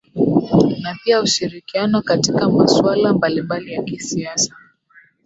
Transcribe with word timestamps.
ni 0.81 0.93
pia 1.03 1.21
ushirikiano 1.21 2.01
katika 2.01 2.49
maswala 2.49 3.13
mbalimbali 3.13 3.73
ya 3.73 3.83
kisiasa 3.83 4.55